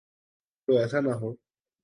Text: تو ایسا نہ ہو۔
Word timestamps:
تو 0.67 0.71
ایسا 0.77 0.99
نہ 1.05 1.13
ہو۔ 1.21 1.29